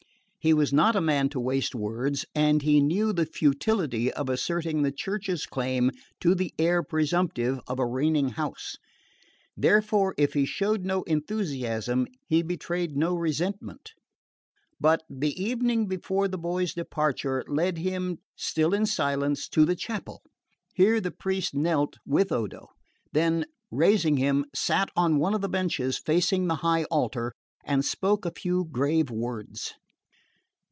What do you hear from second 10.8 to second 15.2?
no enthusiasm he betrayed no resentment; but,